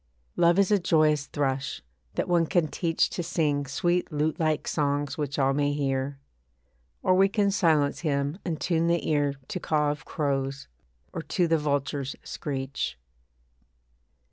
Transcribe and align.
Love 0.35 0.57
is 0.57 0.71
a 0.71 0.79
joyous 0.79 1.27
thrush, 1.27 1.83
that 2.15 2.27
one 2.27 2.47
can 2.47 2.67
teach 2.67 3.07
To 3.11 3.21
sing 3.21 3.67
sweet 3.67 4.11
lute 4.11 4.39
like 4.39 4.67
songs 4.67 5.15
which 5.15 5.37
all 5.37 5.53
may 5.53 5.73
hear. 5.73 6.17
Or 7.03 7.13
we 7.13 7.29
can 7.29 7.51
silence 7.51 7.99
him 7.99 8.39
and 8.43 8.59
tune 8.59 8.87
the 8.87 9.07
ear 9.07 9.35
To 9.49 9.59
caw 9.59 9.91
of 9.91 10.03
crows, 10.03 10.67
or 11.13 11.21
to 11.21 11.47
the 11.47 11.59
vulture's 11.59 12.15
screech. 12.23 12.97